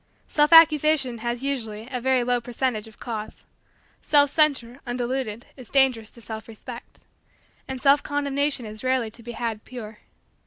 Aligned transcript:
Self 0.27 0.51
accusation 0.51 1.19
has, 1.19 1.43
usually, 1.43 1.87
a 1.91 2.01
very 2.01 2.23
low 2.23 2.41
percentage 2.41 2.87
of 2.87 2.99
cause. 2.99 3.45
Self 4.01 4.31
censure, 4.31 4.79
undiluted, 4.87 5.45
is 5.55 5.69
dangerous 5.69 6.09
to 6.09 6.21
self 6.21 6.47
respect. 6.47 7.05
And 7.67 7.79
self 7.79 8.01
condemnation 8.01 8.65
is 8.65 8.83
rarely 8.83 9.11
to 9.11 9.21
be 9.21 9.33
had 9.33 9.63
pure. 9.63 9.99